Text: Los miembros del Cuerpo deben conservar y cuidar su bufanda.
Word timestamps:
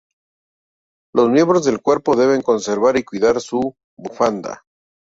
Los 1.13 1.29
miembros 1.29 1.63
del 1.63 1.79
Cuerpo 1.79 2.15
deben 2.15 2.41
conservar 2.41 2.97
y 2.97 3.03
cuidar 3.03 3.39
su 3.39 3.75
bufanda. 3.95 4.63